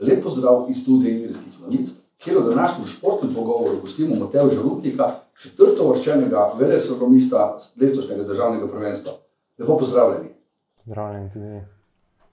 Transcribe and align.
Lep 0.00 0.22
pozdrav 0.22 0.66
iz 0.68 0.82
studija 0.82 1.18
Irskih 1.18 1.60
novic, 1.60 1.88
kjer 2.18 2.38
v 2.38 2.48
današnjem 2.54 2.86
športnem 2.86 3.34
pogovoru 3.34 3.80
gostimo 3.80 4.14
Mateja 4.20 4.48
Žalupnika, 4.48 5.10
četrto 5.42 5.88
vrščenega 5.88 6.46
veleslalomista 6.60 7.58
letošnjega 7.80 8.22
državnega 8.22 8.68
prvenstva. 8.68 9.12
Lepo 9.58 9.76
pozdravljeni. 9.76 10.28
Zdravljen 10.86 11.30
tudi. 11.32 11.60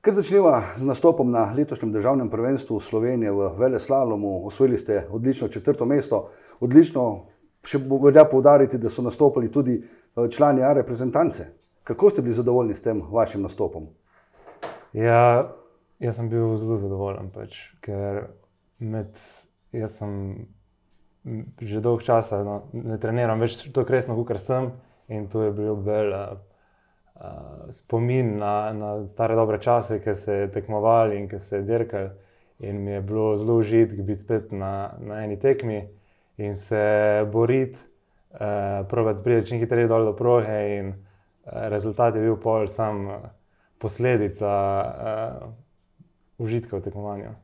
Ker 0.02 0.14
začnemo 0.14 0.52
z 0.78 0.86
nastopom 0.88 1.32
na 1.32 1.54
letošnjem 1.58 1.92
državnem 1.92 2.30
prvenstvu 2.30 2.80
Slovenije 2.80 3.32
v 3.32 3.50
veleslalomu, 3.60 4.48
osvojili 4.48 4.78
ste 4.78 5.08
odlično 5.12 5.48
četrto 5.48 5.86
mesto. 5.86 6.30
Odlično, 6.60 7.26
še 7.64 7.82
velja 7.84 8.24
poudariti, 8.26 8.78
da 8.78 8.90
so 8.90 9.04
nastopili 9.04 9.52
tudi 9.52 9.82
eh, 9.82 10.30
člani 10.32 10.64
A 10.64 10.74
reprezentance. 10.74 11.50
Kako 11.84 12.10
ste 12.10 12.22
bili 12.22 12.34
zadovoljni 12.34 12.76
s 12.76 12.82
tem 12.82 13.02
vašim 13.12 13.42
nastopom? 13.42 13.88
Ja, 14.94 15.52
jaz 16.00 16.16
sem 16.16 16.30
bil 16.30 16.56
zelo 16.58 16.78
zadovoljen, 16.82 17.32
pač, 17.34 17.58
ker 17.86 18.28
med, 18.80 19.18
jaz 19.76 19.98
sem 20.02 20.14
že 21.60 21.82
dolgo 21.84 22.06
časa 22.08 22.40
no, 22.46 22.62
ne 22.72 22.96
treniram 23.04 23.42
več 23.44 23.58
tako 23.76 23.92
resno, 23.92 24.16
kot 24.24 24.40
sem. 24.40 24.72
In 25.12 25.26
to 25.32 25.42
je 25.44 25.52
bil 25.56 25.76
bel 25.84 26.14
uh, 26.14 26.38
spomin 27.72 28.38
na, 28.40 28.72
na 28.76 28.92
stare 29.08 29.36
dobre 29.36 29.60
čase, 29.64 30.00
ki 30.04 30.16
se 30.16 30.38
je 30.42 30.48
tekmovali 30.52 31.20
in 31.20 31.28
ki 31.32 31.40
se 31.40 31.60
je 31.60 31.68
dirkali. 31.68 32.10
In 32.68 32.80
mi 32.84 32.96
je 32.96 33.02
bilo 33.06 33.36
zelo 33.38 33.60
užitk 33.62 34.00
biti 34.02 34.24
spet 34.24 34.52
na, 34.52 34.96
na 35.00 35.22
eni 35.24 35.38
tekmi 35.40 35.82
in 36.42 36.56
se 36.56 36.80
boriti, 37.32 37.80
uh, 38.36 38.88
proti 38.88 39.24
priti 39.24 39.52
čim 39.52 39.60
hitreje 39.64 39.92
dol 39.92 40.08
do 40.12 40.16
proge. 40.16 40.60
In 40.78 40.94
uh, 40.94 41.68
rezultat 41.72 42.16
je 42.16 42.24
bil 42.24 42.40
pol 42.40 42.72
sam. 42.72 43.04
Uh, 43.08 43.28
posledica 43.78 44.52
uh, 44.82 45.67
užitka 46.38 46.78
v 46.78 46.82
tekmovanju. 46.82 47.36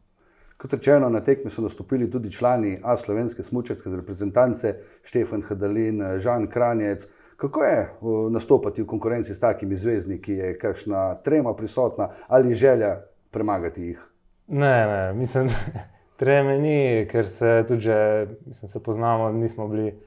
Kot 0.58 0.73
rečeno, 0.73 1.09
na 1.09 1.19
tekmi 1.19 1.52
so 1.52 1.61
nastopili 1.61 2.09
tudi 2.11 2.31
člani 2.31 2.77
A 2.83 2.97
slovenske 2.97 3.44
smočarske 3.44 3.89
reprezentance, 3.89 4.75
Štefan 5.03 5.41
Hadalin, 5.44 6.02
Žan 6.19 6.47
Kranjec. 6.47 7.08
Kako 7.35 7.63
je 7.63 7.80
uh, 8.02 8.31
nastopati 8.31 8.81
v 8.81 8.88
konkurenci 8.88 9.35
s 9.35 9.39
takimi 9.39 9.75
zvezdniki, 9.75 10.33
je 10.33 10.58
kakšna 10.58 11.16
trema 11.23 11.53
prisotna 11.53 12.09
ali 12.27 12.55
želja 12.55 13.02
premagati 13.31 13.81
jih? 13.81 14.00
Ne, 14.47 14.88
ne, 14.88 15.13
mislim, 15.13 15.50
treme 16.22 16.59
ni, 16.59 17.07
ker 17.11 17.28
se 17.28 17.66
tudi 17.67 17.81
že 17.81 18.28
mislim, 18.45 18.69
se 18.69 18.83
poznamo, 18.83 19.31
nismo 19.31 19.67
bili, 19.67 19.97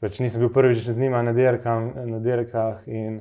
več 0.00 0.18
nisem 0.18 0.40
bil 0.40 0.52
prvič 0.52 0.88
z 0.88 0.98
njima 0.98 1.22
na, 1.22 1.32
dirkam, 1.32 1.92
na 2.06 2.18
dirkah. 2.18 2.86
In, 2.86 3.20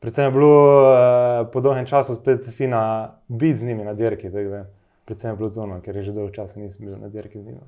Predvsem 0.00 0.24
je 0.24 0.30
bilo 0.30 0.82
uh, 0.82 1.48
po 1.52 1.60
dolgem 1.60 1.86
času 1.86 2.14
spet 2.14 2.46
fina 2.50 3.14
biti 3.28 3.56
z 3.56 3.64
njimi 3.64 3.84
na 3.84 3.94
dirki. 3.94 4.30
Predvsem 5.04 5.30
je 5.30 5.36
bilo 5.36 5.50
to, 5.50 5.66
no, 5.66 5.80
ker 5.80 5.96
je 5.96 6.02
že 6.02 6.12
dolgo 6.12 6.30
časa 6.30 6.60
nisem 6.60 6.86
bil 6.86 6.98
na 6.98 7.08
dirki 7.08 7.40
z 7.40 7.44
njimi. 7.44 7.60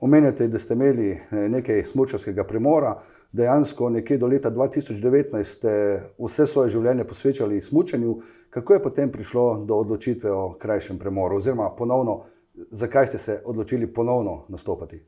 Omenjate, 0.00 0.48
da 0.48 0.58
ste 0.58 0.74
imeli 0.74 1.10
eh, 1.10 1.48
nekaj 1.48 1.84
smočarskega 1.84 2.44
premora, 2.44 2.98
dejansko 3.32 3.90
nekje 3.90 4.18
do 4.18 4.26
leta 4.26 4.50
2019 4.50 5.44
ste 5.44 5.72
vse 6.18 6.46
svoje 6.46 6.70
življenje 6.70 7.04
posvečali 7.04 7.60
smočanju. 7.60 8.16
Kako 8.50 8.74
je 8.74 8.82
potem 8.82 9.12
prišlo 9.12 9.64
do 9.64 9.76
odločitve 9.76 10.32
o 10.32 10.54
krajšem 10.58 10.98
premoru, 10.98 11.36
oziroma 11.36 11.68
ponovno, 11.78 12.22
zakaj 12.70 13.06
ste 13.06 13.18
se 13.18 13.42
odločili 13.44 13.86
ponovno 13.86 14.44
nastopati? 14.48 15.02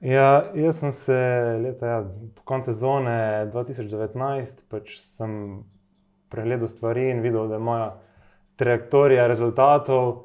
Ja, 0.00 0.50
jaz 0.54 0.80
sem 0.80 0.92
se 0.92 1.18
leta, 1.62 1.86
ja, 1.86 2.00
po 2.34 2.42
koncu 2.44 2.72
sezone 2.72 3.50
2019 3.52 4.64
pač 4.68 4.96
sem 4.98 5.62
pregledal 6.32 6.68
stvari 6.68 7.10
in 7.10 7.20
videl, 7.20 7.48
da 7.48 7.60
je 7.60 7.66
moja 7.66 7.88
trajektorija 8.56 9.26
rezultatov 9.26 10.08
uh, 10.08 10.20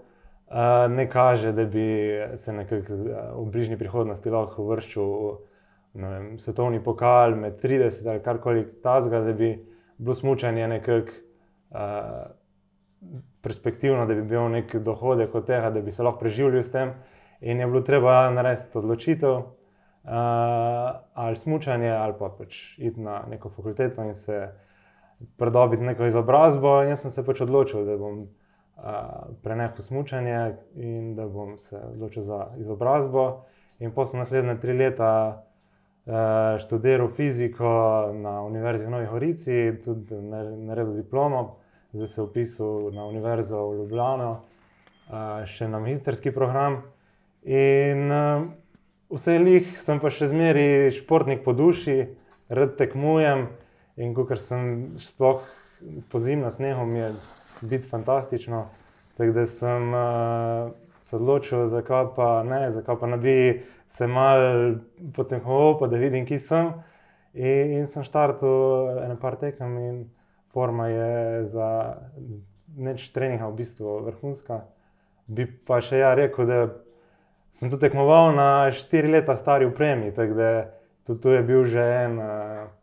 ne 0.89 1.09
kaže, 1.09 1.51
da 1.51 1.65
bi 1.65 1.87
se 2.35 2.53
nekako 2.53 2.93
v 3.43 3.45
bližnji 3.51 3.77
prihodnosti 3.77 4.29
lahko 4.29 4.63
uvrščal 4.63 5.13
v 5.97 6.37
svetovni 6.37 6.79
pokal 6.83 7.35
med 7.35 7.61
30 7.63 8.09
ali 8.09 8.23
karkoli 8.23 8.65
tasga, 8.83 9.21
da 9.21 9.33
bi 9.33 9.55
bilo 9.97 10.13
smučanje 10.13 10.67
nekako 10.67 11.11
uh, 11.69 11.79
perspektivno, 13.41 14.05
da 14.05 14.13
bi 14.13 14.21
bil 14.21 14.49
nek 14.49 14.75
dohodek 14.75 15.35
od 15.35 15.45
tega, 15.45 15.69
da 15.69 15.81
bi 15.81 15.91
se 15.91 16.03
lahko 16.03 16.19
preživljal 16.19 16.63
s 16.63 16.71
tem. 16.71 16.93
In 17.41 17.59
je 17.59 17.67
bilo 17.67 17.81
treba 17.81 18.29
narediti 18.33 18.77
odločitev, 18.77 19.33
uh, 19.33 19.43
ali 21.13 21.37
smučanje, 21.37 21.91
ali 21.91 22.13
pa 22.19 22.29
pač 22.29 22.79
iti 22.79 22.99
na 23.01 23.23
neko 23.29 23.49
fakulteto 23.49 24.03
in 24.03 24.13
se 24.13 24.47
pridobiti 25.37 25.83
neko 25.83 26.05
izobrazbo. 26.05 26.81
Jaz 26.81 27.01
sem 27.01 27.11
se 27.11 27.25
pač 27.25 27.41
odločil, 27.41 27.85
da 27.85 27.97
bom 27.97 28.23
uh, 28.23 28.87
prenehal 29.43 29.81
smutanje 29.81 30.55
in 30.75 31.15
da 31.15 31.27
bom 31.27 31.57
se 31.57 31.79
odločil 31.93 32.23
za 32.23 32.47
izobrazbo. 32.57 33.45
In 33.79 33.91
potem 33.93 34.11
sem 34.11 34.19
naslednje 34.19 34.57
tri 34.61 34.73
leta 34.73 35.11
uh, 36.05 36.57
študiral 36.61 37.09
fiziko 37.13 37.69
na 38.13 38.41
Univerzi 38.41 38.85
v 38.85 38.89
Novi 38.89 39.07
Gorici, 39.11 39.57
tudi 39.85 40.17
naredil 40.21 40.95
diplomo, 40.95 41.57
zdaj 41.93 42.07
se 42.07 42.21
upisal 42.21 42.89
na 42.93 43.05
Univerzo 43.05 43.67
v 43.69 43.81
Ljubljano, 43.81 44.31
uh, 45.09 45.45
še 45.45 45.69
na 45.69 45.79
magistrski 45.79 46.33
program. 46.33 46.81
In 47.45 48.09
uh, 48.11 48.47
vse 49.13 49.37
lih 49.39 49.69
sem 49.79 50.01
pa 50.01 50.09
še 50.09 50.31
zmeraj 50.33 50.91
športnik 50.97 51.45
po 51.45 51.53
duši, 51.53 52.07
rad 52.49 52.77
tekmujem. 52.79 53.47
In 53.97 54.13
ko 54.13 54.27
sem 54.37 54.93
sploh 55.01 55.41
pozim 56.09 56.41
na 56.45 56.51
snehu, 56.51 56.85
mi 56.85 56.99
je 56.99 57.13
biti 57.61 57.87
fantastično. 57.89 58.67
Tako 59.17 59.31
da 59.31 59.45
sem 59.45 59.93
uh, 59.93 60.71
se 61.01 61.15
odločil, 61.15 61.65
zakaj 61.65 62.05
pa 62.15 62.43
ne, 62.43 62.71
zakaj 62.71 62.99
pa 62.99 63.07
ne 63.07 63.17
bi 63.17 63.63
se 63.87 64.07
mal 64.07 64.75
potehoval, 65.15 65.79
pa 65.79 65.87
da 65.87 65.97
vidim, 65.97 66.25
ki 66.25 66.37
sem. 66.37 66.69
In, 67.33 67.73
in 67.79 67.89
sem 67.89 68.05
štartil 68.05 69.01
eno 69.01 69.17
par 69.21 69.39
tekem 69.41 69.77
in 69.81 69.99
forma 70.53 70.87
je 70.87 71.45
za 71.49 71.69
neč 72.77 73.09
treninga 73.13 73.49
v 73.49 73.57
bistvu 73.63 73.99
vrhunska. 74.05 74.61
Bi 75.25 75.49
pa 75.49 75.81
še 75.81 76.03
ja 76.03 76.13
rekel, 76.13 76.45
da 76.45 76.61
sem 77.49 77.73
tu 77.73 77.81
tekmoval 77.81 78.35
na 78.37 78.49
štiri 78.69 79.09
leta 79.09 79.33
stari 79.35 79.65
upremi, 79.65 80.13
tako 80.13 80.37
da 80.37 80.49
tudi 81.09 81.21
tu 81.21 81.33
je 81.33 81.45
bil 81.49 81.65
že 81.65 81.93
en. 82.05 82.19
Uh, 82.21 82.76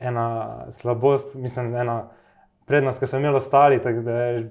ena 0.00 0.66
slabost, 0.70 1.34
mislim, 1.34 1.74
ena 1.76 2.08
prednost, 2.66 3.00
ki 3.00 3.06
sem 3.06 3.20
imel 3.20 3.36
ostali, 3.36 3.80
tako 3.82 4.02
da 4.06 4.12
je 4.12 4.50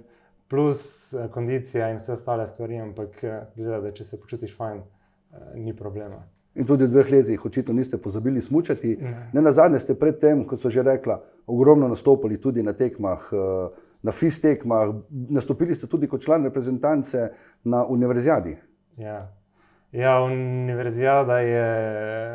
plus 0.50 1.14
eh, 1.14 1.28
kondicija 1.32 1.90
in 1.90 1.98
vse 1.98 2.14
ostale 2.14 2.48
stvari, 2.48 2.80
ampak 2.80 3.24
eh, 3.24 3.40
gleda, 3.56 3.82
da 3.82 3.94
če 3.94 4.06
se 4.06 4.20
počutiš 4.20 4.56
fajn, 4.58 4.82
eh, 4.82 5.50
ni 5.56 5.76
problema. 5.78 6.22
In 6.56 6.66
tudi 6.66 6.88
v 6.88 6.92
dveh 6.92 7.12
letih 7.14 7.46
očitno 7.46 7.74
niste 7.74 7.98
pozabili 8.02 8.42
smučati. 8.42 8.98
Ne. 9.02 9.30
ne 9.34 9.42
na 9.42 9.52
zadnje 9.52 9.80
ste 9.80 9.96
predtem, 9.96 10.44
kot 10.50 10.60
so 10.60 10.70
že 10.74 10.84
rekla, 10.84 11.20
ogromno 11.48 11.88
nastopili 11.88 12.40
tudi 12.42 12.64
na 12.66 12.74
tekmah, 12.74 13.30
na 14.04 14.12
FIS 14.12 14.42
tekmah, 14.42 14.96
nastopili 15.30 15.76
ste 15.78 15.88
tudi 15.88 16.10
kot 16.10 16.26
član 16.26 16.44
reprezentance 16.50 17.30
na 17.64 17.86
univerzijadi. 17.86 18.58
Ja. 18.98 19.30
ja, 19.92 20.18
univerzijada 20.24 21.40
je 21.40 21.70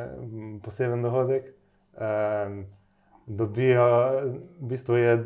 mm, 0.06 0.60
poseben 0.64 1.02
dohodek. 1.02 1.50
Um, 1.98 2.64
dobijo, 3.26 3.86
v 4.60 4.66
bistvu 4.68 4.96
je 4.96 5.24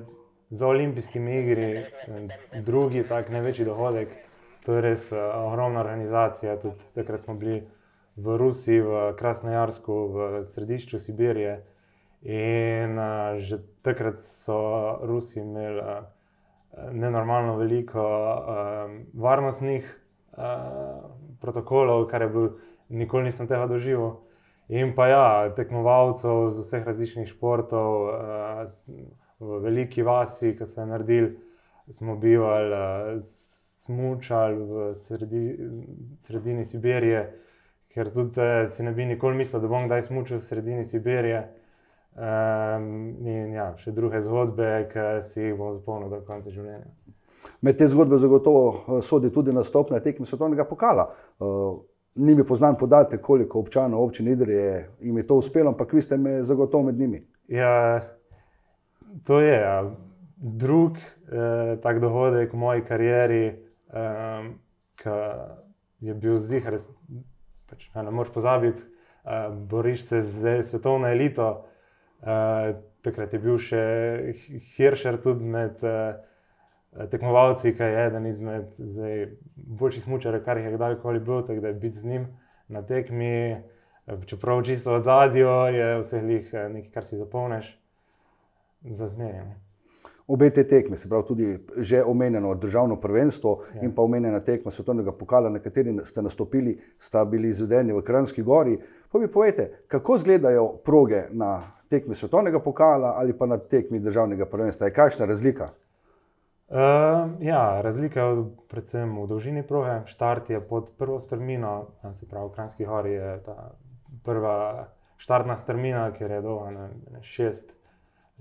za 0.50 0.66
olimpijskimi 0.66 1.38
igri 1.41 1.72
eh, 1.72 1.91
drugi 2.60 3.03
tak 3.09 3.31
največji 3.31 3.64
dohodek. 3.64 4.09
To 4.66 4.75
je 4.75 4.81
res 4.84 5.12
uh, 5.12 5.19
ogromna 5.48 5.81
organizacija. 5.81 6.58
Tudi 6.60 6.75
takrat 6.94 7.22
smo 7.22 7.34
bili 7.34 7.62
v 8.16 8.37
Rusiji, 8.37 8.81
v 8.81 9.14
Krasnojarsku, 9.16 9.94
v 10.12 10.44
središču 10.44 10.99
Sibirije. 10.99 11.62
In 12.22 12.99
uh, 12.99 13.38
že 13.38 13.62
takrat 13.82 14.19
so 14.19 14.99
Rusi 15.02 15.40
imeli 15.40 15.81
uh, 15.81 16.05
nenormalno 16.93 17.56
veliko 17.56 18.02
uh, 18.02 18.93
varnostnih 19.14 19.88
uh, 20.37 21.00
protokolov, 21.40 22.05
kar 22.11 22.22
je 22.22 22.28
bil, 22.28 22.49
nikoli 22.88 23.31
nisem 23.31 23.49
tega 23.49 23.67
doživel. 23.70 24.19
In 24.69 24.93
pa 24.94 25.06
ja, 25.09 25.26
tekmovalcev 25.56 26.50
z 26.53 26.61
vseh 26.61 26.85
različnih 26.85 27.29
športov, 27.31 28.09
uh, 28.12 29.06
v 29.41 29.61
veliki 29.65 30.05
vasi, 30.05 30.53
ki 30.59 30.67
so 30.69 30.82
jo 30.82 30.88
naredili, 30.91 31.31
smo 31.88 32.19
bivali, 32.20 32.75
uh, 32.76 33.23
smučali 33.25 34.61
v 34.61 34.91
sredi, 34.94 35.44
sredini 36.26 36.65
Sibirije, 36.69 37.23
ker 37.94 38.12
tudi 38.12 38.44
uh, 38.44 38.69
si 38.69 38.85
ne 38.85 38.93
bi 38.93 39.09
nikoli 39.09 39.41
mislil, 39.41 39.65
da 39.65 39.73
bom 39.73 39.88
kdaj 39.88 40.05
smučal 40.11 40.37
v 40.37 40.44
sredini 40.44 40.85
Sibirije. 40.85 41.47
Um, 42.19 43.15
in 43.25 43.53
ja, 43.55 43.70
še 43.79 43.93
druge 43.94 44.20
zgodbe, 44.25 44.88
ki 44.91 45.11
si 45.23 45.44
jih 45.44 45.53
bom 45.56 45.70
zapomnil 45.76 46.11
do 46.11 46.25
konca 46.26 46.50
življenja. 46.50 46.91
Med 47.62 47.79
te 47.79 47.87
zgodbe 47.88 48.19
zagotovo 48.19 48.99
sodi 49.06 49.31
tudi 49.31 49.55
nastop 49.55 49.93
na 49.94 50.00
tekmi 50.03 50.26
svetovnega 50.26 50.67
pokala. 50.67 51.06
Uh, 51.38 51.79
ni 52.19 52.35
mi 52.35 52.44
poznan 52.44 52.76
podatek, 52.79 53.23
koliko 53.23 53.62
občanov 53.62 54.03
občine 54.03 54.35
Idrije 54.35 54.91
jim 55.00 55.17
je 55.17 55.26
to 55.26 55.38
uspelo, 55.38 55.70
ampak 55.70 55.93
vi 55.93 56.03
ste 56.03 56.17
me 56.17 56.43
zagotovo 56.44 56.91
med 56.91 56.99
njimi. 56.99 57.23
Ja, 57.49 58.00
to 59.26 59.41
je 59.41 59.55
ja. 59.61 59.91
drug 60.37 60.99
eh, 60.99 61.76
tak 61.82 62.00
dogodek 62.00 62.53
v 62.53 62.56
moji 62.56 62.85
karieri. 62.85 63.69
um, 63.93 64.53
ki 64.99 65.09
je 66.00 66.15
bil 66.15 66.38
zihar, 66.38 66.79
pač, 67.69 67.88
ne, 67.94 68.05
ne 68.06 68.15
moreš 68.15 68.32
pozabiti, 68.35 68.82
uh, 69.25 69.49
boriš 69.70 70.05
se 70.09 70.23
z 70.23 70.62
svetovno 70.62 71.09
elito. 71.09 71.65
Uh, 72.23 72.75
takrat 73.06 73.32
je 73.32 73.38
bil 73.38 73.59
še 73.62 73.82
Hiršer 74.75 75.20
tudi 75.23 75.47
med 75.47 75.79
uh, 75.87 76.19
tekmovalci, 77.11 77.75
ki 77.76 77.82
je 77.82 78.06
eden 78.06 78.26
izmed 78.26 78.67
boljših 79.56 80.02
smočarjev, 80.02 80.44
kar 80.44 80.56
jih 80.56 80.67
je 80.67 80.76
kdajkoli 80.76 81.20
bil, 81.20 81.43
tako 81.46 81.61
da 81.61 81.69
je 81.69 81.75
biti 81.75 81.96
z 81.96 82.05
njim 82.05 82.26
na 82.69 82.82
tekmi. 82.82 83.56
Čeprav 84.26 84.62
čisto 84.64 84.94
od 84.94 85.05
zadja 85.05 85.69
je 85.69 85.99
vse 86.00 86.23
njih 86.23 86.52
nekaj, 86.52 86.90
kar 86.93 87.05
si 87.05 87.17
zapomniš, 87.17 87.75
za 88.82 89.06
zmeraj. 89.06 89.69
Obe 90.29 90.50
te 90.50 90.64
tekme, 90.69 90.96
se 90.96 91.08
pravi 91.08 91.25
tudi 91.26 91.58
že 91.76 92.02
omenjeno 92.05 92.55
državno 92.55 92.96
prvenstvo 92.96 93.62
ja. 93.75 93.82
in 93.82 93.94
pa 93.94 94.02
omenjena 94.02 94.41
tekma 94.41 94.70
svetovnega 94.70 95.12
pokala, 95.12 95.50
na 95.50 95.58
kateri 95.58 95.96
ste 96.05 96.23
nastopili, 96.23 96.79
sta 96.99 97.25
bili 97.25 97.49
izvedeni 97.49 97.93
v 97.93 98.02
Kranski 98.02 98.43
gori. 98.43 98.79
Pa 99.12 99.19
mi 99.19 99.29
povete, 99.29 99.84
kako 99.88 100.14
izgledajo 100.14 100.73
proge 100.84 101.23
na 101.31 101.73
tekmi 101.88 102.14
svetovnega 102.14 102.61
pokala 102.61 103.14
ali 103.17 103.38
pa 103.38 103.46
na 103.46 103.58
tekmi 103.58 104.00
državnega 104.00 104.46
prvenstva? 104.46 104.87
Je 104.87 104.93
kakšna 104.93 105.26
razlika? 105.26 105.70
Uh, 106.69 106.76
ja, 107.41 107.81
razlika 107.81 108.20
je 108.20 108.44
predvsem 108.69 109.17
v 109.17 109.26
dolžini 109.26 109.62
proge. 109.67 110.03
Štart 110.06 110.50
je 110.50 110.61
pod 110.61 110.91
prvo 110.99 111.20
strmino, 111.20 111.97
se 112.12 112.29
pravi 112.29 112.49
v 112.49 112.53
Kranski 112.53 112.85
gori 112.85 113.12
je 113.12 113.43
ta 113.47 113.73
prva 114.25 114.88
štartna 115.17 115.56
strmina, 115.56 116.11
kjer 116.12 116.31
je 116.31 116.43
dolga 116.43 116.88
šest 117.23 117.79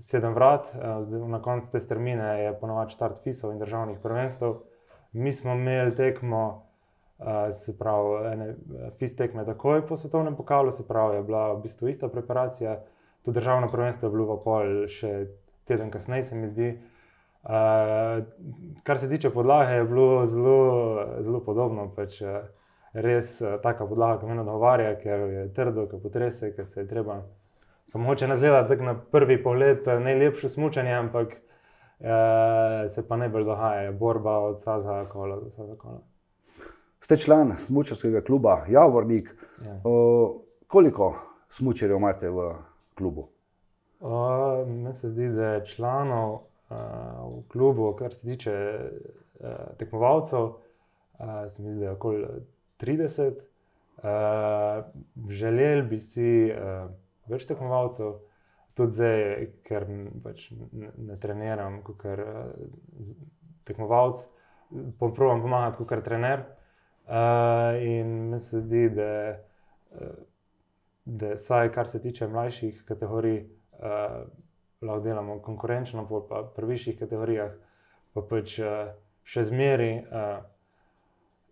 sedem 0.00 0.34
vrat, 0.34 0.68
eh, 0.74 0.78
na 1.28 1.42
koncu 1.42 1.70
te 1.72 1.80
strmine 1.80 2.42
je 2.42 2.58
ponovadi 2.60 2.92
štart 2.92 3.22
FISO 3.22 3.52
in 3.52 3.58
državnih 3.58 3.98
prvenstv. 4.02 4.46
Mi 5.12 5.32
smo 5.32 5.52
imeli 5.52 5.94
tekmo, 5.94 6.62
eh, 7.18 7.52
se 7.52 7.78
pravi, 7.78 8.26
ene 8.32 8.54
FIS 8.98 9.16
tekme 9.16 9.44
takoj 9.44 9.86
po 9.86 9.96
svetovnem 9.96 10.36
pokalu, 10.36 10.72
se 10.72 10.88
pravi, 10.88 11.16
je 11.16 11.22
bila 11.22 11.52
v 11.52 11.62
bistvu 11.62 11.88
ista 11.88 12.08
preparacija. 12.08 12.80
To 13.22 13.30
državno 13.30 13.68
prvenstvo 13.68 14.06
je 14.06 14.12
bilo 14.12 14.36
pa 14.36 14.42
pol 14.44 14.86
še 14.86 15.26
teden 15.64 15.90
kasneje, 15.90 16.22
se 16.22 16.36
mi 16.36 16.46
zdi. 16.46 16.78
Uh, 17.42 18.24
kar 18.82 18.98
se 18.98 19.08
tiče 19.08 19.30
podlage, 19.30 19.74
je 19.74 19.84
bilo 19.84 20.26
zelo, 20.26 21.06
zelo 21.20 21.40
podobno. 21.44 21.88
Pač, 21.96 22.20
res 22.92 23.40
uh, 23.40 23.60
taka 23.62 23.86
podlaga, 23.86 24.20
ki 24.20 24.30
me 24.30 24.38
nagovarja, 24.42 24.94
ker 25.00 25.26
je 25.32 25.44
trdo, 25.54 25.86
ker 25.90 26.02
potrese, 26.02 26.52
ker 26.56 26.66
se 26.66 26.80
je 26.80 26.88
treba 26.88 27.22
Mogoče 27.94 28.28
nas 28.28 28.40
gleda 28.40 28.68
tako 28.68 28.84
na 28.84 29.00
prvi 29.00 29.42
pogled 29.42 29.86
najlepše 29.86 30.48
smutanje, 30.48 30.92
ampak 30.92 31.28
uh, 31.28 32.06
se 32.90 33.08
pa 33.08 33.16
najbolj 33.16 33.44
dogaja, 33.44 33.92
borba 33.92 34.38
od 34.38 34.62
Saza 34.62 35.04
kola 35.04 35.36
do 35.36 35.50
Saza 35.50 35.76
kola. 35.76 36.00
Ste 37.00 37.16
član 37.16 37.56
smučarskega 37.58 38.20
kluba 38.20 38.64
Javornik. 38.68 39.34
Ja. 39.64 39.80
Uh, 39.84 40.40
koliko 40.66 41.14
smučarjev 41.48 41.96
imate 41.96 42.30
v 42.30 42.52
klubu? 42.94 43.28
Uh, 44.00 44.68
meni 44.68 44.92
se 44.92 45.08
zdi, 45.08 45.28
da 45.28 45.46
je 45.46 45.66
članov 45.66 46.38
v 46.70 47.42
klubu, 47.48 47.92
kar 47.96 48.14
se 48.14 48.26
tiče 48.26 48.54
uh, 49.40 49.50
tekmovalcev, 49.80 50.48
uh, 50.48 51.36
se 51.48 51.62
mi 51.62 51.72
zdi, 51.72 51.80
da 51.80 51.86
je 51.86 51.96
okoli 51.96 52.26
30. 52.80 53.44
Uh, 53.98 55.28
želeli 55.28 55.82
bi 55.82 55.98
si. 55.98 56.52
Uh, 56.52 56.90
več 57.28 57.46
tekmovalcev, 57.48 58.16
tudi 58.78 58.98
zdaj, 58.98 59.48
ker 59.66 59.86
pač 60.24 60.48
ne, 60.54 60.92
ne 61.10 61.18
treniram 61.20 61.80
kot 61.86 62.04
uh, 62.08 63.10
tekmovalec, 63.68 64.24
poskušam 65.00 65.44
pomagati 65.44 65.84
kot 65.84 66.06
trener. 66.06 66.46
Uh, 67.08 67.78
in 67.80 68.28
mi 68.32 68.40
se 68.44 68.60
zdi, 68.60 68.88
da, 68.92 69.12
uh, 69.96 70.18
da 71.08 71.36
saj, 71.40 71.72
kar 71.72 71.88
se 71.88 72.02
tiče 72.04 72.28
mlajših 72.28 72.82
kategorij, 72.88 73.40
uh, 73.80 74.26
lahko 74.82 75.00
delamo 75.04 75.40
konkurenčno, 75.42 76.06
pa 76.28 76.42
pri 76.56 76.66
višjih 76.74 76.98
kategorijah, 76.98 77.56
pa 78.14 78.22
pač 78.22 78.58
uh, 78.62 78.94
še 79.24 79.48
zmeri. 79.50 79.92
Uh, 80.06 80.38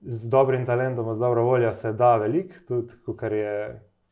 Z 0.07 0.29
dobrim 0.29 0.67
talentom, 0.69 1.09
z 1.15 1.19
dobro 1.19 1.43
voljo 1.45 1.73
se 1.73 1.91
da 1.93 2.17
veliko, 2.21 2.55
tudi 2.69 2.95
kar 3.17 3.33
je 3.33 3.55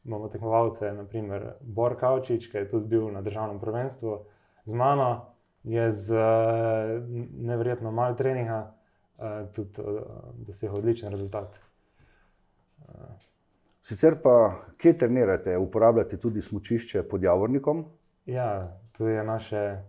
imamo 0.04 0.28
tekmovalce, 0.28 0.92
naprimer 0.92 1.52
Bor 1.60 1.96
Kaučič, 2.00 2.48
ki 2.50 2.56
je 2.56 2.68
tudi 2.68 2.88
bil 2.88 3.10
na 3.12 3.22
državnem 3.22 3.60
prvenstvu 3.60 4.16
z 4.64 4.74
mano, 4.74 5.26
je 5.64 5.90
z 5.92 6.16
nevrjetno 7.40 7.92
malo 7.92 8.14
treninga 8.14 8.74
eh, 9.18 9.46
tudi 9.54 9.80
eh, 9.80 10.00
dosegel 10.46 10.76
odličen 10.76 11.10
rezultat. 11.10 11.60
Sicer 13.82 14.16
pa, 14.22 14.64
kje 14.76 14.96
trenirate, 14.98 15.58
uporabljate 15.58 16.16
tudi 16.16 16.42
smočišče 16.42 17.02
pod 17.08 17.22
Javornikom? 17.22 17.84
Ja, 18.26 18.78
to 18.98 19.08
je 19.08 19.24
naša 19.24 19.82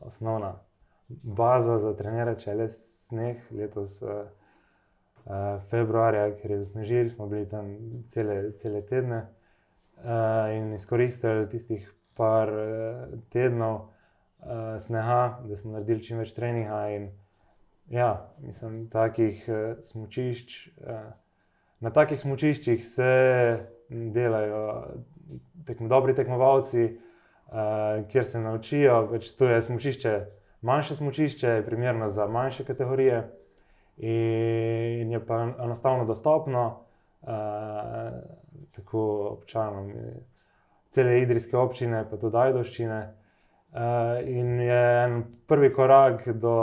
osnovna 0.00 0.54
baza 1.08 1.78
za 1.78 1.94
treniranje, 1.96 2.40
če 2.44 2.54
le 2.54 2.68
sneh 2.68 3.46
letos. 3.50 4.02
Uh, 4.02 4.26
uh, 5.28 5.62
februarja, 5.70 6.30
ker 6.40 6.50
je 6.50 6.62
zasnežil, 6.62 7.10
smo 7.10 7.26
bili 7.26 7.48
tam 7.48 7.76
cele, 8.08 8.52
cele 8.56 8.82
tedne 8.86 9.22
uh, 9.26 10.48
in 10.54 10.72
izkoristili 10.74 11.48
tistih 11.48 11.88
par 12.16 12.52
uh, 12.52 13.18
tednov 13.32 13.76
uh, 13.78 14.76
sneha, 14.80 15.40
da 15.44 15.56
smo 15.56 15.76
naredili 15.76 16.04
čim 16.04 16.22
več 16.22 16.34
treninga. 16.36 16.80
In, 16.94 17.10
ja, 17.92 18.12
mislim, 18.44 18.86
takih 18.92 19.44
uh, 19.48 19.58
smočišč. 19.84 20.58
Uh, 20.80 21.10
na 21.84 21.92
takih 21.94 22.20
smočiščih 22.20 22.80
se 22.84 23.12
delajo 23.88 24.64
tekmo, 25.68 25.88
dobri 25.88 26.16
tekmovalci, 26.16 26.88
uh, 27.48 28.08
kjer 28.08 28.24
se 28.24 28.40
naučijo, 28.40 29.08
pač 29.10 29.32
je 29.40 29.62
smočišče. 29.62 30.14
Manjše 30.62 30.96
smočišče 30.96 31.48
je 31.48 31.66
primerno 31.66 32.08
za 32.08 32.26
manjše 32.26 32.64
kategorije, 32.64 33.22
in 33.98 35.12
je 35.12 35.26
pa 35.26 35.48
enostavno 35.64 36.04
dostopno, 36.04 36.84
uh, 37.22 37.28
tako 38.72 39.28
občanom 39.30 39.92
cele 40.90 41.20
idrijske 41.20 41.56
občine, 41.56 42.04
pa 42.10 42.16
tudi 42.16 42.36
Ajdoščine. 42.36 43.14
Uh, 43.68 44.28
in 44.28 44.60
je 44.60 45.04
en 45.04 45.22
prvi 45.46 45.72
korak 45.72 46.28
do 46.28 46.54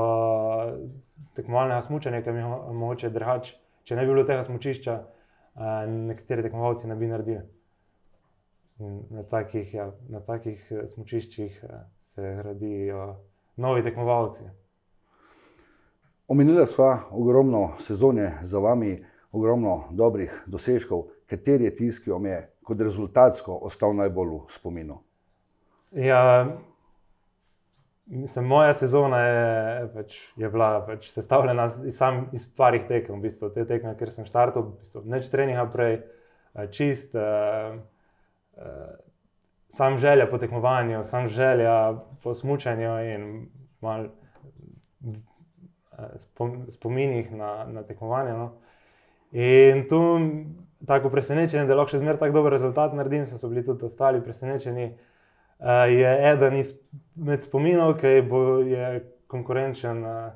tekmovalnega 1.38 1.82
smutanja, 1.82 2.24
ki 2.26 2.30
je 2.30 2.46
mogoče 2.74 3.10
drugače. 3.14 3.60
Če 3.86 3.96
ne 3.96 4.06
bi 4.06 4.14
bilo 4.14 4.24
tega 4.26 4.44
smočišča, 4.44 4.96
uh, 4.96 5.84
nekateri 5.92 6.48
tekmovalci 6.48 6.90
ne 6.90 6.98
bi 6.98 7.12
naredili. 7.12 7.44
Na 8.78 9.24
takih, 9.24 9.74
ja, 9.74 9.92
na 10.12 10.20
takih 10.20 10.60
smočiščih 10.88 11.64
se 12.00 12.34
gradijo 12.42 13.16
novi 13.56 13.84
tekmovalci. 13.84 14.44
Omenili 16.28 16.68
smo 16.68 17.00
ogromno 17.12 17.70
sezone 17.80 18.34
za 18.42 18.60
vami, 18.60 19.06
ogromno 19.32 19.84
dobrih 19.92 20.44
dosežkov, 20.46 21.06
kateri 21.26 21.70
je 21.70 21.76
tisti, 21.76 22.04
ki 22.04 22.12
vam 22.12 22.26
je 22.26 22.42
kot 22.68 22.82
rezultatsko 22.82 23.60
ostal 23.64 23.96
najbolj 23.96 24.34
v 24.34 24.52
spominu? 24.52 25.00
Ja, 25.96 26.58
mislim, 28.06 28.46
moja 28.46 28.74
sezona 28.74 29.24
je, 29.24 29.90
pač, 29.96 30.20
je 30.36 30.50
bila 30.52 30.70
pač 30.88 31.08
sestavljena 31.14 31.70
iz, 31.88 32.04
iz 32.34 32.48
parih 32.58 32.90
tekem. 32.90 33.22
V 33.22 33.30
bistvu, 33.30 33.54
te 33.56 33.64
tekme, 33.70 33.96
ker 33.96 34.12
sem 34.12 34.28
štartil, 34.28 34.68
v 34.68 34.80
bistvu, 34.82 35.08
neč 35.16 35.32
treninga 35.32 35.64
prej, 35.72 36.02
čist. 36.76 37.16
Uh, 37.16 37.78
uh, 37.80 37.95
Sam 39.70 39.98
želja 39.98 40.28
po 40.32 40.38
tekmovanju, 40.38 41.04
sam 41.04 41.28
želja 41.28 41.94
po 42.24 42.34
smutku 42.36 42.70
in 42.70 43.50
malo 43.82 44.10
spominih 46.70 47.32
na, 47.32 47.66
na 47.68 47.84
tekmovanje. 47.84 48.34
No. 48.34 48.52
In 49.32 49.88
tu 49.90 50.20
tako 50.88 51.10
presenečenje, 51.10 51.66
da 51.68 51.76
lahko 51.76 51.96
še 51.96 52.02
zmeraj 52.04 52.22
tako 52.22 52.38
dober 52.40 52.54
rezultat 52.56 52.94
naredim, 52.96 53.26
so 53.28 53.50
bili 53.50 53.66
tudi 53.66 53.88
ostali 53.88 54.24
presenečeni. 54.24 54.94
Uh, 55.56 55.86
je 55.88 56.10
eden 56.32 56.58
izmed 56.60 57.44
spominov, 57.46 57.94
ki 58.02 58.20
bo, 58.28 58.60
je 58.68 59.00
konkurenčen 59.32 60.04
uh, 60.04 60.34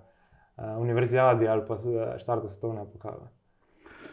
uh, 0.56 0.78
univerzijadi 0.80 1.48
ali 1.48 1.66
pa 1.68 1.76
štartu 2.22 2.48
svetovnega 2.48 2.88
pokala. 2.94 3.28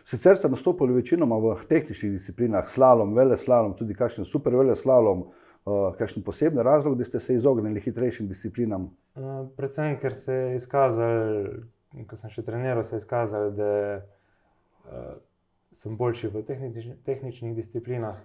Sicer 0.06 0.38
ste 0.38 0.48
nastopili 0.48 0.94
večinoma 0.94 1.38
v 1.42 1.56
tehničnih 1.66 2.12
disciplinah, 2.14 2.68
slalom, 2.70 3.14
vele 3.14 3.36
slalom, 3.36 3.75
tudi 3.75 3.94
kakšen 3.94 4.25
super 4.25 4.54
vele 4.54 4.76
slalom. 4.78 5.26
Uh, 5.26 5.46
uh, 5.66 5.94
kakšen 5.98 6.22
poseben 6.22 6.64
razlog, 6.64 6.98
da 6.98 7.04
ste 7.04 7.20
se 7.20 7.34
izognili 7.34 7.80
hitrejšim 7.80 8.28
disciplinam? 8.28 8.90
Uh, 9.14 9.48
predvsem, 9.56 9.98
ker 10.00 10.14
se 10.14 10.34
je 10.34 10.56
izkazalo, 10.56 11.48
ko 12.06 12.18
sem 12.20 12.30
še 12.30 12.44
treniral, 12.46 12.84
se 12.84 12.96
je 12.96 13.02
izkazalo, 13.02 13.50
da 13.56 13.72
uh, 13.96 15.10
sem 15.75 15.96
boljši 15.98 16.30
v 16.32 16.44
tehnič, 16.46 16.88
tehničnih 17.06 17.56
disciplinah. 17.56 18.22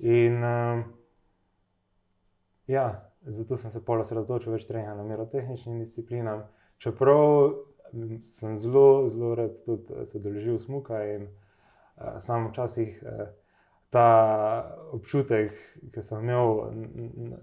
In 0.00 0.40
uh, 0.40 0.84
ja, 2.70 2.86
zato 3.26 3.60
sem 3.60 3.70
se 3.70 3.84
polo 3.84 4.06
sredotočil 4.06 4.56
več 4.56 4.64
treninga 4.68 4.96
na 4.96 5.04
mero 5.04 5.28
tehničnim 5.28 5.82
disciplinam. 5.82 6.46
Čeprav 6.80 7.52
sem 8.26 8.56
zelo, 8.56 9.08
zelo 9.08 9.34
rad 9.34 9.60
tudi 9.66 10.06
se 10.06 10.18
deležil 10.18 10.58
smuka 10.58 11.02
in 11.14 11.28
uh, 11.28 12.18
samo 12.20 12.48
včasih. 12.48 13.02
Uh, 13.02 13.28
Ta 13.90 14.76
občutek, 14.94 15.50
ki 15.90 16.02
sem 16.06 16.22
imel 16.22 16.60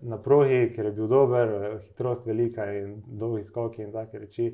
na 0.07 0.15
progi, 0.23 0.69
ker 0.71 0.87
je 0.87 0.93
bil 0.95 1.09
dober, 1.11 1.49
hitrost 1.89 2.23
velika 2.25 2.69
in 2.71 3.01
dolgi 3.19 3.43
skoki 3.43 3.81
in 3.83 3.91
take 3.91 4.21
reči, 4.21 4.45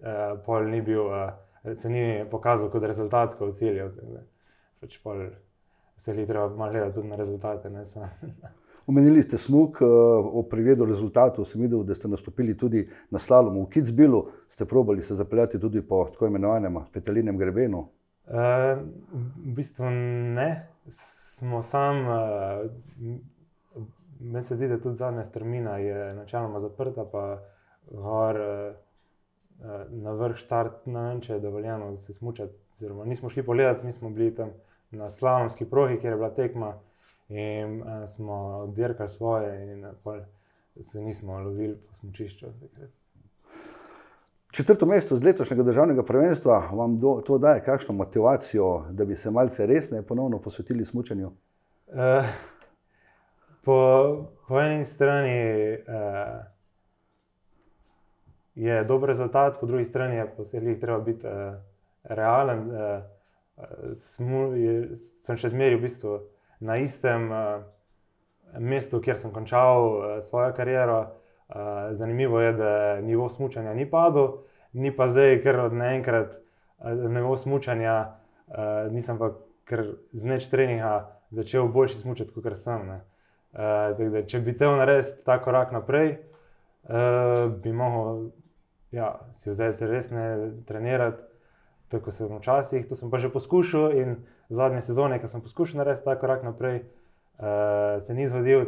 eh, 0.00 0.22
pol 0.46 0.70
ni 0.72 0.80
bil, 0.80 1.12
eh, 1.12 1.74
se 1.76 1.90
ni 1.92 2.24
pokazal 2.30 2.70
kot 2.72 2.88
rezultat, 2.88 3.36
kot 3.36 3.52
cilj. 3.60 3.82
Pač 4.80 4.96
pol 5.02 5.26
se 5.96 6.16
je 6.16 6.26
treba 6.26 6.48
malo 6.48 6.72
gledati 6.72 6.94
tudi 6.94 7.08
na 7.08 7.16
rezultate. 7.16 7.68
Omenili 8.86 9.22
ste 9.22 9.38
smog, 9.38 9.78
eh, 9.80 9.84
o 10.32 10.42
pregledu 10.42 10.84
rezultatov 10.84 11.44
sem 11.44 11.60
videl, 11.60 11.82
da 11.84 11.94
ste 11.94 12.08
nastopili 12.08 12.56
tudi 12.56 12.88
na 13.10 13.18
slalomu 13.18 13.64
v 13.64 13.70
Kitzbilu, 13.70 14.26
ste 14.48 14.64
probali 14.64 15.02
se 15.02 15.14
zapeljati 15.14 15.60
tudi 15.60 15.82
po 15.82 16.04
tako 16.12 16.26
imenovanem 16.26 16.76
petelinem 16.92 17.38
grebenu. 17.38 17.88
Uh, 18.24 18.80
v 19.36 19.52
bistvu 19.56 19.84
ne, 20.34 20.68
smo 20.88 21.62
sam, 21.62 22.06
uh, 22.08 23.16
meni 24.20 24.42
se 24.42 24.56
zdi, 24.56 24.68
da 24.68 24.78
tudi 24.80 24.96
zadnja 24.96 25.24
strmina 25.24 25.76
je 25.78 26.14
načeloma 26.14 26.60
zaprta, 26.60 27.04
pa 27.04 27.42
gor 27.90 28.40
uh, 28.40 29.84
na 29.90 30.12
vrh 30.12 30.36
štart, 30.36 30.86
ne 30.86 31.08
vem, 31.08 31.20
če 31.20 31.36
je 31.36 31.40
dovoljeno 31.40 31.96
se 31.96 32.12
smučati. 32.12 32.52
Oziroma, 32.74 33.04
nismo 33.04 33.28
šli 33.30 33.44
pogledati, 33.46 33.86
mi 33.86 33.92
smo 33.92 34.10
bili 34.10 34.34
tam 34.34 34.50
na 34.90 35.10
slavnski 35.10 35.64
progi, 35.64 36.00
kjer 36.00 36.12
je 36.12 36.16
bila 36.16 36.30
tekma 36.34 36.74
in 37.28 37.82
uh, 37.82 38.08
smo 38.08 38.66
dirkali 38.66 39.10
svoje, 39.10 39.72
in 39.72 39.84
uh, 39.84 39.92
se 40.82 41.00
nismo 41.00 41.38
lovili 41.38 41.76
po 41.76 41.94
smočišču. 41.94 42.46
Četrto 44.50 44.86
mesto 44.86 45.16
z 45.16 45.24
letošnjega 45.24 45.62
državnega 45.62 46.02
prvenstva 46.02 46.70
vam 46.72 46.96
do, 46.98 47.22
to 47.26 47.38
daje 47.38 47.62
kakšno 47.64 47.94
motivacijo, 47.94 48.84
da 48.90 49.04
bi 49.04 49.16
se 49.16 49.30
malce 49.30 49.66
resneje 49.66 50.02
ponovno 50.02 50.38
posvetili 50.38 50.84
smutnju? 50.84 51.26
Uh, 51.26 51.94
eh, 51.94 52.24
po, 53.64 53.78
po 54.48 54.60
eni 54.60 54.84
strani 54.84 55.72
uh, 55.72 56.44
je 58.54 58.84
dober 58.84 59.08
rezultat, 59.08 59.60
po 59.60 59.66
drugi 59.66 59.84
strani 59.84 60.16
je 60.16 60.36
posebej 60.36 60.80
treba 60.80 60.98
biti 60.98 61.26
uh, 61.26 61.32
realen. 62.02 62.70
Uh, 62.70 63.02
smu, 63.94 64.56
je, 64.56 64.96
sem 64.96 65.36
še 65.38 65.48
zmeraj 65.48 65.78
v 65.78 65.82
bistvu 65.82 66.14
na 66.60 66.76
istem 66.76 67.30
uh, 67.30 67.62
mestu, 68.58 69.00
kjer 69.00 69.18
sem 69.18 69.32
končal 69.32 69.86
uh, 69.86 70.04
svojo 70.22 70.52
kariero. 70.56 71.00
Uh, 71.48 71.92
zanimivo 71.92 72.40
je, 72.40 72.52
da 72.52 73.00
nivo 73.00 73.28
smutanja 73.28 73.74
ni 73.74 73.84
padel, 73.90 74.28
ni 74.72 74.90
pa 74.96 75.06
zdaj, 75.08 75.42
ker 75.42 75.60
od 75.66 75.74
naenkrat 75.76 76.38
uh, 76.38 77.10
nivo 77.10 77.36
smutanja, 77.36 77.96
uh, 78.46 78.92
nisem 78.92 79.18
pa 79.18 79.34
kar 79.68 79.84
z 80.12 80.28
neč 80.28 80.48
treninga 80.48 81.20
začel 81.30 81.68
boljši 81.68 82.00
smutati, 82.00 82.32
kot 82.32 82.56
sem. 82.58 82.88
Uh, 83.52 83.92
da, 83.98 84.24
če 84.26 84.40
bi 84.40 84.56
te 84.56 84.70
naredil 84.70 85.12
ta 85.26 85.36
korak 85.42 85.72
naprej, 85.76 86.16
uh, 86.88 87.52
bi 87.62 87.72
lahko 87.76 88.32
ja, 88.94 89.20
si 89.32 89.50
vzel 89.50 89.74
resne 89.80 90.52
trenirati, 90.66 91.22
tako 91.88 92.10
se 92.10 92.24
včasih, 92.24 92.88
to 92.88 92.96
sem 92.96 93.10
pa 93.10 93.18
že 93.18 93.28
poskušal 93.28 93.92
in 93.98 94.16
zadnje 94.48 94.82
sezone, 94.82 95.20
ki 95.20 95.28
sem 95.28 95.42
poskušal 95.42 95.78
narediti 95.78 96.04
ta 96.04 96.18
korak 96.18 96.42
naprej, 96.42 96.82
uh, 97.38 98.02
se 98.02 98.14
ni 98.14 98.26
zgodil. 98.28 98.66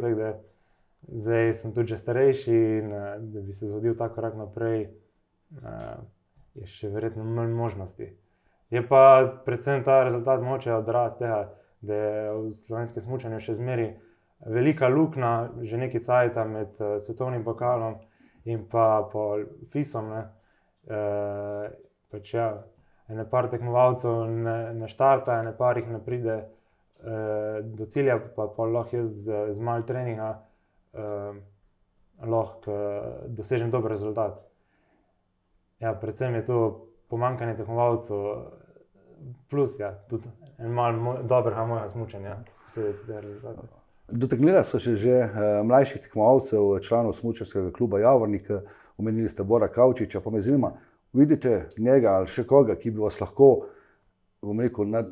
Zdaj 1.07 1.53
sem 1.53 1.73
tudi 1.73 1.97
starejši 1.97 2.55
in 2.55 2.93
uh, 2.93 3.15
da 3.19 3.41
bi 3.41 3.53
se 3.53 3.67
zgodil 3.67 3.97
ta 3.97 4.09
korak 4.09 4.35
naprej, 4.35 4.89
uh, 5.61 6.01
je 6.55 6.65
še 6.67 6.89
verjetno 6.89 7.23
manj 7.23 7.53
možnosti. 7.53 8.09
Je 8.69 8.81
pa 8.87 9.01
predvsem 9.45 9.83
ta 9.83 10.03
rezultat 10.03 10.41
moče 10.43 10.73
odraz 10.73 11.15
tega, 11.17 11.53
da 11.81 11.95
je 11.95 12.31
v 12.33 12.53
slovenskem 12.57 13.03
smutku 13.03 13.39
še 13.39 13.55
zmeraj 13.55 13.93
velika 14.45 14.89
luknja, 14.89 15.49
že 15.61 15.77
nekaj 15.77 16.03
cajt 16.03 16.41
med 16.49 16.73
uh, 16.81 16.97
svetovnim 16.99 17.45
pokalom 17.45 18.01
in 18.45 18.65
pa 18.67 19.07
FISOM. 19.71 20.11
Uh, 20.87 21.69
pač 22.11 22.33
ja, 22.33 22.63
ene 23.09 23.25
par 23.29 23.49
tekmovalcev 23.51 24.25
ne, 24.29 24.57
ne 24.73 24.87
štarta, 24.91 25.39
ene 25.41 25.53
par 25.57 25.77
jih 25.79 25.87
ne 25.91 25.99
pride 26.03 26.37
uh, 26.37 27.59
do 27.63 27.85
cilja, 27.85 28.19
pa, 28.35 28.49
pa 28.51 28.67
lahko 28.67 28.99
jaz 28.99 29.13
z, 29.25 29.39
z 29.53 29.63
malo 29.63 29.85
treninga 29.87 30.33
uh, 30.35 31.37
lahko 32.27 32.73
uh, 32.73 33.07
dosežem 33.27 33.71
dober 33.71 33.95
rezultat. 33.95 34.41
Ja, 35.79 35.93
predvsem 35.93 36.35
je 36.35 36.45
to 36.45 36.59
pomankanje 37.07 37.55
tekmovalcev, 37.59 38.23
plus 39.49 39.77
ja, 39.79 39.93
tudi 40.09 40.29
en 40.57 40.73
malo 40.73 41.19
dobrega 41.23 41.65
mojega 41.65 41.89
smučanja. 41.89 42.37
Dotaknila 44.07 44.63
so 44.63 44.79
se 44.79 44.95
že 44.95 45.19
uh, 45.19 45.29
mlajših 45.67 46.01
tekmovalcev, 46.01 46.79
članov 46.79 47.13
Smučarskega 47.13 47.71
kluba 47.71 47.99
Javornik, 47.99 48.51
omenili 48.97 49.29
ste 49.29 49.43
Bora 49.43 49.67
Kavčiča, 49.67 50.21
pa 50.21 50.29
me 50.29 50.41
zanima, 50.41 50.71
vidite 51.13 51.69
njega 51.77 52.17
ali 52.17 52.27
še 52.27 52.45
koga, 52.47 52.75
ki 52.75 52.91
bi 52.91 53.01
vas 53.01 53.19
lahko 53.21 53.51
rekel, 54.59 54.89
nad, 54.89 55.09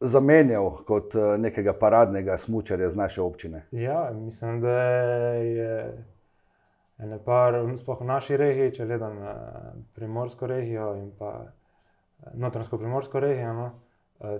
zamenjal 0.00 0.70
kot 0.88 1.14
uh, 1.16 1.34
nekega 1.40 1.72
paradnega 1.78 2.36
smočarja 2.38 2.90
z 2.90 2.96
naše 2.96 3.22
občine? 3.22 3.66
Ja, 3.70 4.10
mislim, 4.14 4.60
da 4.60 4.78
je 5.40 6.04
ene 6.98 7.18
par, 7.24 7.56
sploh 7.76 8.00
v 8.00 8.08
naši 8.08 8.36
regiji, 8.36 8.74
če 8.78 8.88
gledam 8.88 9.18
uh, 9.22 9.36
primorsko 9.96 10.48
regijo 10.50 10.94
in 10.98 11.10
pa 11.18 11.32
uh, 11.44 12.32
notransko 12.34 12.78
primorsko 12.78 13.20
regijo, 13.20 13.52
no, 13.54 13.70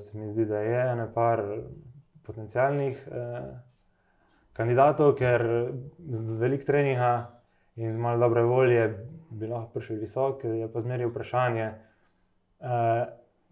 se 0.01 0.19
mi 0.19 0.31
zdi, 0.33 0.47
da 0.49 0.61
je 0.65 0.83
ene 0.93 1.09
par 1.15 1.43
potencijalnih 2.27 3.09
uh, 3.09 3.49
kandidatov, 4.57 5.15
ker 5.19 5.45
z 6.11 6.39
velik 6.41 6.65
treninga 6.65 7.36
in 7.77 7.93
z 7.93 7.99
malo 7.99 8.19
dobre 8.19 8.43
volje 8.43 9.07
bi 9.31 9.47
lahko 9.47 9.79
prišel 9.79 10.01
visok, 10.01 10.45
je 10.45 10.69
pa 10.73 10.81
zmeraj 10.81 11.07
vprašanje, 11.07 11.71
uh, 12.61 12.69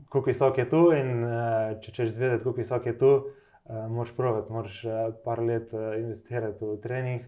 koliko 0.09 0.31
visok 0.31 0.59
je 0.59 0.69
tu. 0.71 0.83
In 0.97 1.25
uh, 1.25 1.81
če 1.81 1.93
češ 1.93 2.15
zvedeti, 2.17 2.43
koliko 2.43 2.63
visok 2.63 2.87
je 2.87 2.99
tu, 2.99 3.13
uh, 3.15 3.85
moraš 3.91 4.15
provati, 4.17 4.53
moraš 4.53 4.85
uh, 4.85 4.93
par 5.25 5.43
let 5.43 5.75
uh, 5.77 5.93
investirati 5.99 6.65
v 6.65 6.79
trening 6.83 7.27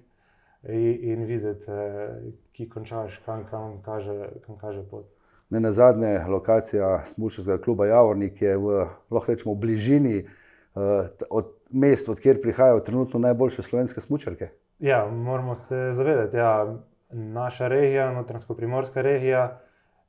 in, 0.69 0.97
in 1.13 1.25
videti, 1.29 1.69
uh, 1.69 2.33
ki 2.57 2.69
končaš, 2.69 3.21
kam, 3.27 3.45
kam, 3.51 3.83
kaže, 3.85 4.33
kam 4.47 4.59
kaže 4.61 4.83
pot. 4.91 5.11
Ne 5.51 5.61
na 5.61 5.71
zadnje, 5.71 6.25
lokacija 6.29 7.05
Smučnega 7.05 7.61
kluba 7.63 7.87
Javornik 7.87 8.43
je 8.43 8.57
v, 8.57 8.87
lahko 9.11 9.33
rečemo, 9.33 9.55
bližini 9.55 10.25
uh, 10.25 11.07
od 11.31 11.53
mest, 11.71 12.09
odkjer 12.09 12.41
prihajajo 12.43 12.81
trenutno 12.81 13.21
najboljše 13.21 13.63
slovenske 13.63 14.01
smučarke. 14.01 14.49
Ja, 14.79 15.09
moramo 15.11 15.55
se 15.55 15.93
zavedati, 15.93 16.33
da 16.33 16.39
ja, 16.39 16.77
naša 17.11 17.69
regija, 17.69 18.13
notransko-primorska 18.13 19.03
regija, 19.03 19.59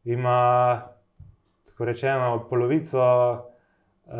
ima 0.03 0.81
tako 1.65 1.85
rečeno 1.85 2.47
polovico 2.49 3.31
uh, 3.33 4.11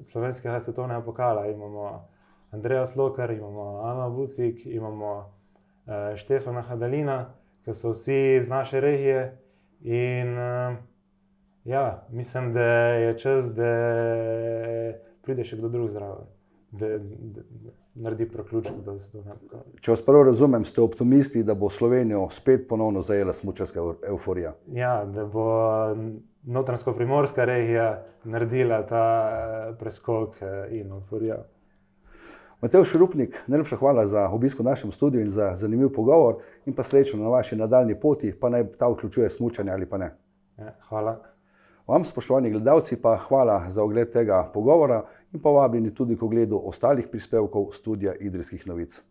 slovenskega 0.00 0.60
svetovnega 0.60 1.00
pokala. 1.00 1.46
Imamo 1.46 2.08
Andreja 2.50 2.86
Slokar, 2.86 3.30
imamo 3.30 3.80
Ana 3.80 4.06
Vucik, 4.06 4.66
imamo 4.66 5.16
uh, 5.18 6.16
Štefana 6.16 6.62
Hadalina, 6.62 7.34
ki 7.64 7.74
so 7.74 7.90
vsi 7.90 8.36
iz 8.36 8.48
naše 8.48 8.80
regije. 8.80 9.38
In 9.80 10.38
uh, 10.38 10.74
ja, 11.64 12.06
mislim, 12.10 12.52
da 12.52 12.64
je 12.64 13.18
čas, 13.18 13.54
da 13.54 13.72
pride 15.22 15.44
še 15.44 15.56
kdo 15.56 15.68
drug 15.68 15.90
zraven 15.90 16.26
da, 16.72 16.88
da, 16.98 17.40
da 17.50 17.81
naredi 17.94 18.28
preključek, 18.28 18.74
da 18.86 18.98
se 18.98 19.10
to 19.10 19.18
ne 19.18 19.34
dogaja. 19.42 19.62
Če 19.80 19.90
vas 19.90 20.02
prav 20.02 20.22
razumem, 20.26 20.64
ste 20.64 20.80
optimisti, 20.80 21.42
da 21.44 21.54
bo 21.54 21.70
Slovenijo 21.70 22.28
spet 22.30 22.68
ponovno 22.68 23.02
zajela 23.02 23.32
smočarska 23.32 23.84
euforija. 24.08 24.54
Ja, 24.72 25.04
da 25.04 25.26
bo 25.26 25.46
notransko-primorska 26.42 27.44
regija 27.44 28.04
naredila 28.24 28.82
ta 28.86 29.04
eh, 29.30 29.74
preskok 29.78 30.42
eh, 30.42 30.78
in 30.78 30.90
euforijo. 30.90 31.42
Matej 32.62 32.84
Šrupnik, 32.84 33.36
najlepša 33.46 33.76
hvala 33.76 34.06
za 34.06 34.28
obisk 34.30 34.58
v 34.58 34.64
našem 34.64 34.92
studiu 34.92 35.20
in 35.20 35.30
za 35.30 35.54
zanimiv 35.58 35.90
pogovor, 35.94 36.36
in 36.66 36.74
pa 36.74 36.82
srečno 36.82 37.22
na 37.22 37.28
vaši 37.28 37.56
nadaljni 37.56 38.00
poti, 38.00 38.32
pa 38.40 38.48
naj 38.48 38.68
ta 38.78 38.88
vključuje 38.88 39.30
smutanje 39.30 39.72
ali 39.72 39.86
pa 39.86 39.98
ne. 39.98 40.12
Ja, 40.58 40.74
hvala. 40.88 41.31
Vam, 41.86 42.04
spoštovani 42.04 42.50
gledalci, 42.50 42.96
pa 43.02 43.16
hvala 43.16 43.64
za 43.70 43.82
ogled 43.82 44.12
tega 44.12 44.50
pogovora 44.54 45.02
in 45.32 45.40
pa 45.42 45.50
vabljeni 45.50 45.94
tudi 45.94 46.16
k 46.16 46.22
ogledu 46.22 46.60
ostalih 46.64 47.08
prispevkov 47.10 47.72
studia 47.72 48.14
Idrijskih 48.14 48.66
novic. 48.66 49.02